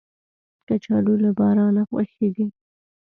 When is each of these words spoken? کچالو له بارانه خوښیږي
کچالو 0.67 1.13
له 1.23 1.29
بارانه 1.37 1.81
خوښیږي 1.89 2.45